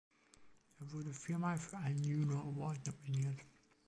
[0.79, 3.37] Er wurde vier Mal für einen Juno Award nominiert.